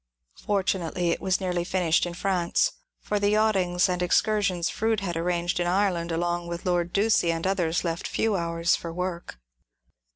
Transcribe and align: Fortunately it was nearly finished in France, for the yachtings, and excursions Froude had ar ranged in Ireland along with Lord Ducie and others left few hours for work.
Fortunately 0.43 1.11
it 1.11 1.21
was 1.21 1.39
nearly 1.39 1.63
finished 1.63 2.07
in 2.07 2.15
France, 2.15 2.71
for 3.01 3.19
the 3.19 3.29
yachtings, 3.29 3.87
and 3.87 4.01
excursions 4.01 4.67
Froude 4.67 5.01
had 5.01 5.15
ar 5.15 5.21
ranged 5.21 5.59
in 5.59 5.67
Ireland 5.67 6.11
along 6.11 6.47
with 6.47 6.65
Lord 6.65 6.91
Ducie 6.91 7.31
and 7.31 7.45
others 7.45 7.83
left 7.83 8.07
few 8.07 8.35
hours 8.35 8.75
for 8.75 8.91
work. 8.91 9.37